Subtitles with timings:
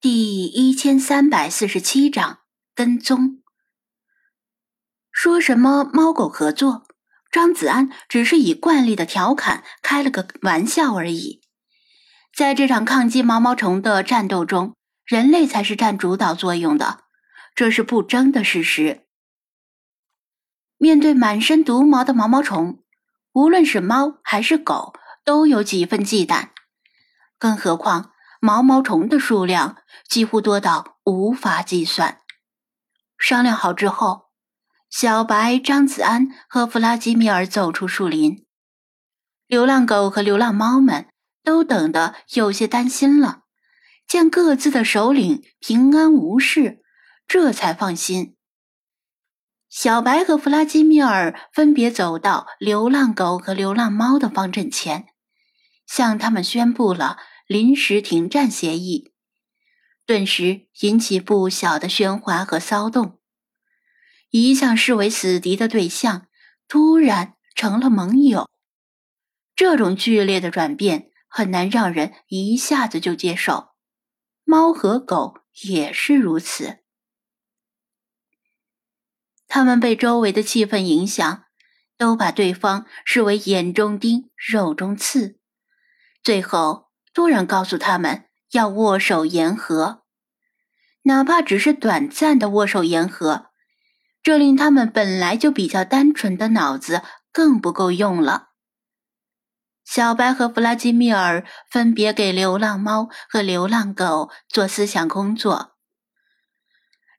[0.00, 2.38] 第一千三百四十七章
[2.72, 3.42] 跟踪。
[5.10, 6.86] 说什么猫狗合作？
[7.32, 11.40] 张子安只是以惯例的调侃开了个玩笑而已。
[12.32, 17.00] 在这场抗击毛毛虫的战斗中，人类才是占主导作用的，
[17.56, 19.04] 这是不争的事实。
[20.76, 22.84] 面对满身毒毛的毛毛虫，
[23.32, 24.92] 无论是猫还是狗，
[25.24, 26.50] 都有几分忌惮，
[27.36, 28.12] 更何况……
[28.40, 29.78] 毛毛虫的数量
[30.08, 32.20] 几乎多到无法计算。
[33.18, 34.30] 商量好之后，
[34.88, 38.46] 小白、张子安和弗拉基米尔走出树林。
[39.46, 41.08] 流浪狗和流浪猫们
[41.42, 43.42] 都等得有些担心了，
[44.06, 46.82] 见各自的首领平安无事，
[47.26, 48.36] 这才放心。
[49.68, 55.08] 小白和弗拉基米尔分别走到流浪狗和流浪猫的方阵前，
[55.86, 57.18] 向他们宣布了。
[57.48, 59.14] 临时停战协议，
[60.04, 63.22] 顿时引起不小的喧哗和骚动。
[64.28, 66.28] 一向视为死敌的对象，
[66.68, 68.50] 突然成了盟友，
[69.56, 73.70] 这种剧烈的转变很难让人一下子就接受。
[74.44, 76.80] 猫和狗也是如此，
[79.46, 81.44] 他们被周围的气氛影响，
[81.96, 85.40] 都把对方视为眼中钉、肉中刺，
[86.22, 86.87] 最后。
[87.18, 90.04] 突然告诉他们要握手言和，
[91.02, 93.46] 哪怕只是短暂的握手言和，
[94.22, 97.02] 这令他们本来就比较单纯的脑子
[97.32, 98.50] 更不够用了。
[99.84, 105.72] 小白和弗拉基米尔分别给流浪猫和流浪狗做思想工作，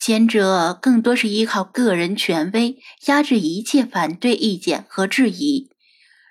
[0.00, 5.70] 前者更多是依靠个人权威压制一切反对意见和质疑，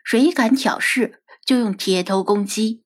[0.04, 2.83] 谁敢挑事就用铁头攻击。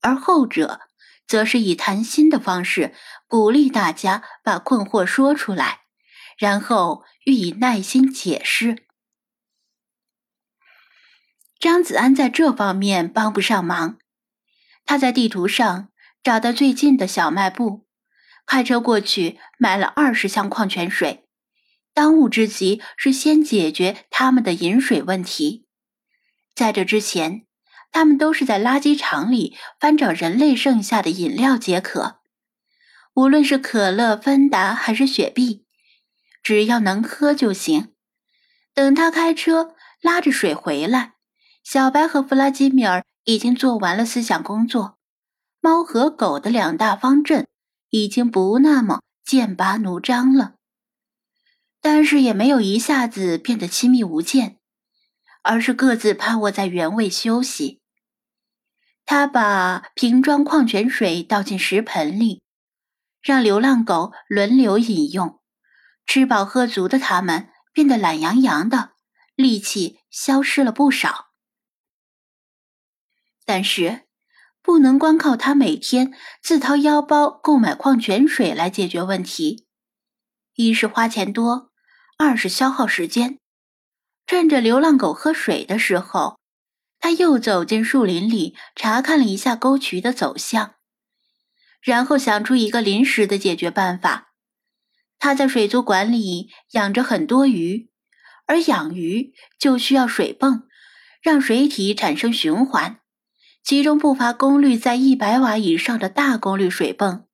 [0.00, 0.80] 而后者，
[1.26, 2.94] 则是以谈心的方式
[3.26, 5.80] 鼓励大家把困惑说出来，
[6.38, 8.86] 然后予以耐心解释。
[11.58, 13.98] 张子安在这方面帮不上忙，
[14.86, 15.88] 他在地图上
[16.22, 17.88] 找到最近的小卖部，
[18.46, 21.24] 开车过去买了二十箱矿泉水。
[21.92, 25.66] 当务之急是先解决他们的饮水问题，
[26.54, 27.47] 在这之前。
[27.90, 32.20] 他们都是在垃圾场里翻找人类剩下的饮料解渴，
[33.14, 35.64] 无论是可乐、芬达还是雪碧，
[36.42, 37.94] 只要能喝就行。
[38.74, 41.14] 等他开车拉着水回来，
[41.64, 44.98] 小白和弗拉基米尔已经做完了思想工作，
[45.60, 47.48] 猫和狗的两大方阵
[47.90, 50.54] 已经不那么剑拔弩张了，
[51.80, 54.57] 但是也没有一下子变得亲密无间。
[55.48, 57.80] 而是各自趴卧在原位休息。
[59.06, 62.42] 他把瓶装矿泉水倒进食盆里，
[63.22, 65.40] 让流浪狗轮流饮用。
[66.04, 68.90] 吃饱喝足的他们变得懒洋洋的，
[69.34, 71.28] 力气消失了不少。
[73.46, 74.02] 但是，
[74.60, 79.66] 不能光靠他每天自掏腰包购买矿泉水来解决问题。
[80.56, 81.72] 一是花钱多，
[82.18, 83.38] 二是消耗时间。
[84.28, 86.38] 趁着流浪狗喝水的时候，
[87.00, 90.74] 他又走进树林里查看了一下沟渠的走向，
[91.80, 94.34] 然后想出一个临时的解决办法。
[95.18, 97.90] 他在水族馆里养着很多鱼，
[98.46, 100.68] 而养鱼就需要水泵，
[101.22, 103.00] 让水体产生循环，
[103.64, 107.26] 其中不乏功率在一百瓦以上的大功率水泵。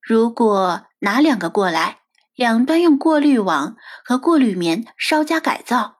[0.00, 2.03] 如果拿两个过来。
[2.34, 5.98] 两端用过滤网和过滤棉稍加改造，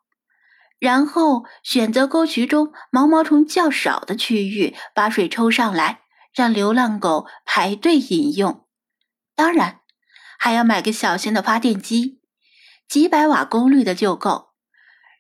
[0.79, 6.01] 然后选择沟渠中毛毛虫较少的区域，把水抽上来，
[6.35, 8.67] 让流浪狗排队饮用。
[9.37, 9.81] 当然，
[10.39, 12.21] 还要买个小型的发电机，
[12.89, 14.51] 几百瓦功率的就够，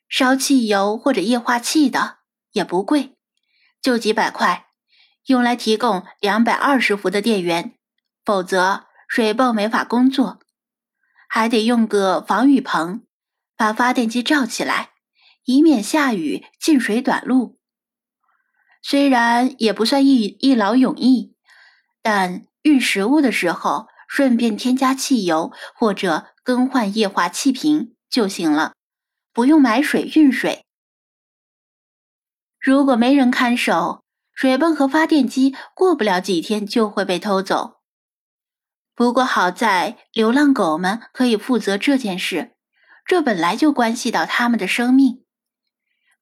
[0.09, 2.19] 烧汽油或者液化气的
[2.53, 3.17] 也不贵，
[3.81, 4.67] 就几百块，
[5.27, 7.77] 用来提供两百二十伏的电源，
[8.25, 10.41] 否则水泵没法工作。
[11.29, 13.05] 还得用个防雨棚，
[13.57, 14.91] 把发电机罩起来，
[15.45, 17.59] 以免下雨进水短路。
[18.83, 21.35] 虽然也不算一一劳永逸，
[22.03, 28.75] 但运食物的时候顺便添加汽油或者更换液化气瓶就行了，
[29.33, 30.65] 不用买水运水。
[32.61, 34.05] 如果没人看守，
[34.35, 37.74] 水泵和发电机过不了几天就会被偷走。
[38.95, 42.53] 不过好在流浪狗们可以负责这件事，
[43.05, 45.25] 这本来就关系到他们的生命。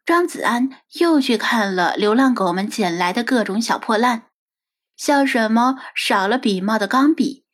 [0.05, 4.25] 张子安又去看了流浪狗们捡来的各种小破烂，
[4.97, 7.45] 像什么少了笔帽的钢笔、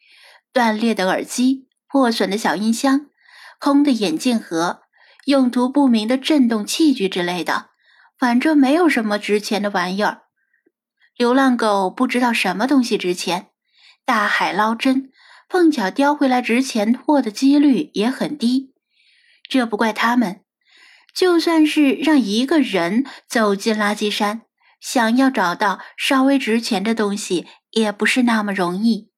[0.52, 3.06] 断裂的耳机、破损的小音箱、
[3.58, 4.82] 空的眼镜盒、
[5.26, 7.70] 用途不明的震动器具之类的，
[8.18, 10.22] 反正没有什么值钱的玩意儿。
[11.16, 13.47] 流浪狗不知道什么东西值钱，
[14.08, 15.12] 大海捞针，
[15.50, 18.72] 碰巧叼回来值钱货的几率也很低。
[19.46, 20.40] 这不怪他们，
[21.14, 24.40] 就算是让一个人走进垃圾山。
[24.80, 29.10] 想要找到稍微值钱的东西也不是那么容易，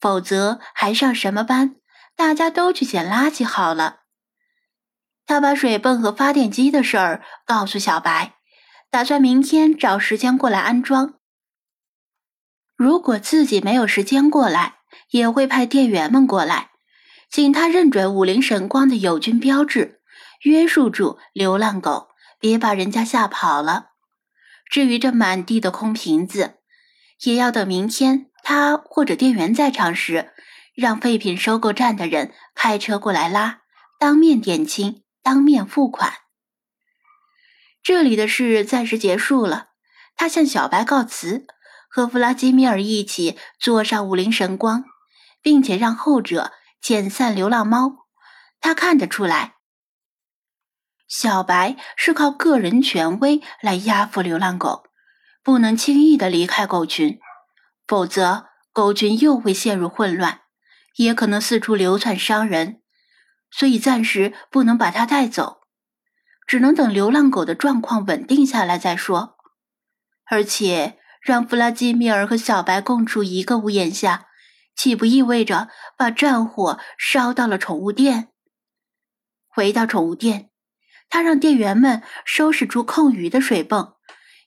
[0.00, 1.76] 否则还上什么班？
[2.16, 4.00] 大家都去捡垃圾好了。
[5.26, 8.34] 他把水泵和发电机的事儿告诉小白，
[8.90, 11.17] 打算明天找时间过来安装。
[12.78, 14.76] 如果自己没有时间过来，
[15.10, 16.70] 也会派店员们过来，
[17.28, 20.00] 请他认准武林神光的友军标志，
[20.42, 23.86] 约束住流浪狗，别把人家吓跑了。
[24.70, 26.58] 至于这满地的空瓶子，
[27.24, 30.30] 也要等明天他或者店员在场时，
[30.76, 33.62] 让废品收购站的人开车过来拉，
[33.98, 36.12] 当面点清，当面付款。
[37.82, 39.70] 这里的事暂时结束了，
[40.14, 41.44] 他向小白告辞，
[41.88, 44.84] 和弗拉基米尔一起坐上武林神光，
[45.42, 46.52] 并且让后者
[46.82, 48.06] 遣散流浪猫。
[48.60, 49.54] 他看得出来。
[51.08, 54.84] 小白是靠个人权威来压服流浪狗，
[55.42, 57.18] 不能轻易的离开狗群，
[57.86, 60.42] 否则狗群又会陷入混乱，
[60.96, 62.82] 也可能四处流窜伤人。
[63.50, 65.62] 所以暂时不能把它带走，
[66.46, 69.38] 只能等流浪狗的状况稳定下来再说。
[70.26, 74.26] 而且让弗拉基米尔和小白共处一个屋檐下，
[74.74, 78.28] 岂不意味着把战火烧到了宠物店？
[79.46, 80.50] 回到宠物店。
[81.10, 83.94] 他让店员们收拾出空余的水泵，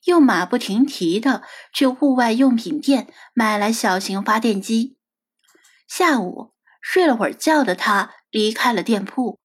[0.06, 1.41] 又马不停蹄地
[1.73, 4.97] 去户外用品店买来小型发电机。
[5.88, 9.39] 下午睡了会儿觉的他离开了店铺，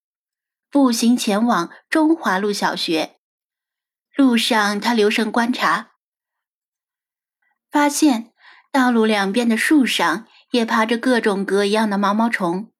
[0.71, 3.17] 步行前往中华路小学。
[4.15, 5.93] 路上，他留神观察，
[7.77, 8.33] 发现
[8.73, 12.73] 道路两边的树上也爬着各种各样的毛毛虫，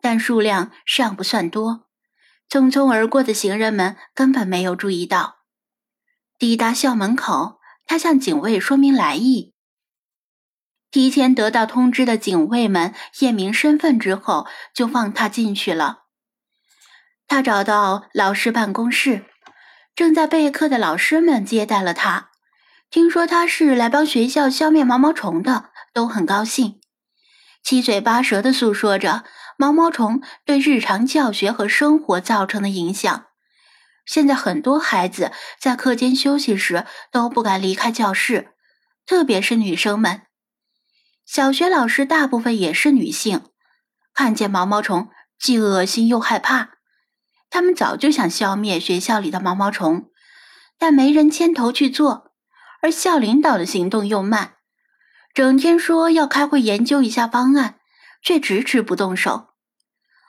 [0.00, 1.88] 但数量尚不算多。
[2.48, 5.38] 匆匆而过的行人们根本没有注意到。
[6.38, 9.52] 抵达校门口，他向警卫说明来意。
[10.92, 16.04] 提前得到通知的警卫们验明身份之后，就放他进去了。
[17.26, 19.24] 他找到老师办公室，
[19.96, 22.30] 正在备课的老师们接待了他。
[22.90, 26.80] 听说他是来帮学校消灭毛毛虫的，都很高兴，
[27.62, 29.24] 七嘴八舌的诉说着。
[29.58, 33.24] 毛毛虫对日常教学和生活造成的影响。
[34.04, 38.50] 现在很多孩子在课间休息时都不敢离开教室，
[39.06, 40.22] 特别是女生们。
[41.24, 43.46] 小学老师大部分也是女性，
[44.12, 46.72] 看见毛毛虫既恶心又害怕。
[47.48, 50.10] 他们早就想消灭学校里的毛毛虫，
[50.78, 52.25] 但没人牵头去做，
[52.86, 54.58] 而校领导的行动又慢，
[55.34, 57.80] 整天说要开会研究一下方案。
[58.22, 59.48] 却迟迟不动手，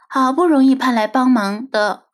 [0.09, 2.07] 好不容易派来帮忙的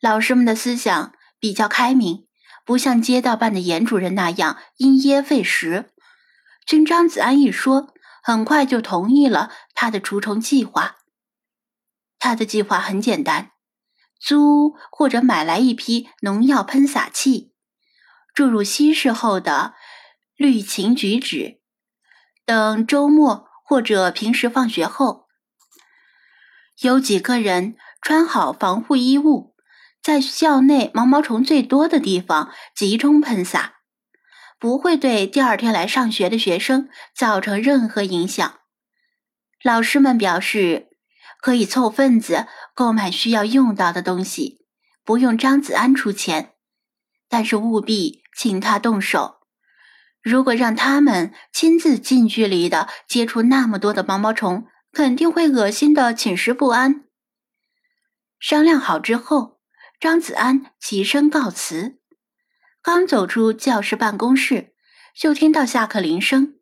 [0.00, 2.26] 老师们的思想比较开明，
[2.64, 5.90] 不像街道办的严主任那样因噎废食。
[6.64, 7.92] 听张子安一说，
[8.22, 10.96] 很快就同意了他的除虫计划。
[12.20, 13.50] 他的计划很简单：
[14.20, 17.52] 租或者买来一批农药喷洒器，
[18.34, 19.74] 注入稀释后的
[20.38, 21.58] 氯氰菊酯，
[22.46, 25.26] 等周末或者平时放学后。
[26.80, 29.56] 有几个人穿好防护衣物，
[30.00, 33.80] 在校内毛毛虫最多的地方集中喷洒，
[34.60, 38.60] 不会对第二天来上学的学生造成任何影响。
[39.64, 40.90] 老师们表示
[41.42, 44.64] 可以凑份子购买需要用到的东西，
[45.02, 46.52] 不用张子安出钱，
[47.28, 49.37] 但是务必请他动手。
[50.28, 57.04] 如果让他们亲自近距离的接触那么多的毛毛虫，肯定会恶心的寝食不安。
[58.38, 59.58] 商量好之后，
[59.98, 61.98] 张子安起身告辞，
[62.82, 64.74] 刚走出教室办公室，
[65.18, 66.56] 就听到下课铃声。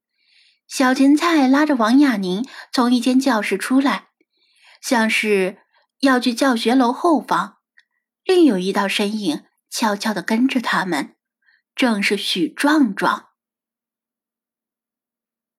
[0.69, 4.11] 小芹菜拉着王亚宁从一间教室出来，
[4.81, 5.59] 像是
[6.03, 7.57] 要去教学楼后方。
[8.25, 11.17] 另有一道身影悄悄地跟着他们，
[11.75, 13.26] 正是许壮壮。